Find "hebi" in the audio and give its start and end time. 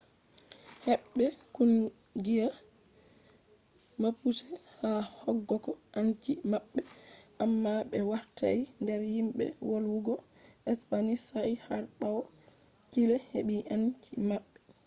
13.33-13.55